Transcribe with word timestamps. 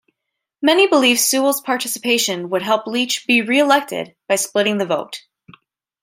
Many 0.63 0.87
believed 0.87 1.19
Sewell's 1.19 1.61
participation 1.61 2.49
would 2.49 2.63
help 2.63 2.87
Leach 2.87 3.27
be 3.27 3.43
re-elected 3.43 4.15
by 4.27 4.35
splitting 4.35 4.79
the 4.79 4.85
vote. 4.87 5.21